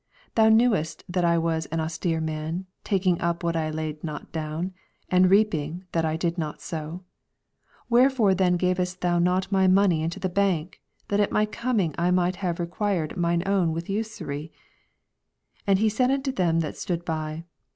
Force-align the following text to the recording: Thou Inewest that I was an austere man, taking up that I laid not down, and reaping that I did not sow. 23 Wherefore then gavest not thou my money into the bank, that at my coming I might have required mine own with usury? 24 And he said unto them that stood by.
Thou 0.33 0.47
Inewest 0.47 1.03
that 1.07 1.23
I 1.23 1.37
was 1.37 1.67
an 1.67 1.79
austere 1.79 2.19
man, 2.19 2.65
taking 2.83 3.21
up 3.21 3.41
that 3.43 3.55
I 3.55 3.69
laid 3.69 4.03
not 4.03 4.31
down, 4.31 4.73
and 5.11 5.29
reaping 5.29 5.83
that 5.91 6.03
I 6.03 6.17
did 6.17 6.39
not 6.39 6.59
sow. 6.59 7.03
23 7.87 7.87
Wherefore 7.91 8.33
then 8.33 8.57
gavest 8.57 9.03
not 9.03 9.21
thou 9.51 9.51
my 9.51 9.67
money 9.67 10.01
into 10.01 10.19
the 10.19 10.27
bank, 10.27 10.81
that 11.09 11.19
at 11.19 11.31
my 11.31 11.45
coming 11.45 11.93
I 11.99 12.09
might 12.09 12.37
have 12.37 12.59
required 12.59 13.15
mine 13.15 13.43
own 13.45 13.73
with 13.73 13.91
usury? 13.91 14.51
24 15.65 15.65
And 15.67 15.77
he 15.77 15.89
said 15.89 16.09
unto 16.09 16.31
them 16.31 16.61
that 16.61 16.75
stood 16.77 17.05
by. 17.05 17.43